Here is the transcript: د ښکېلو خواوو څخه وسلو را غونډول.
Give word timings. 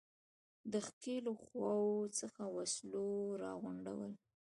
د 0.71 0.73
ښکېلو 0.87 1.33
خواوو 1.43 1.99
څخه 2.19 2.41
وسلو 2.55 3.07
را 3.41 3.51
غونډول. 3.61 4.11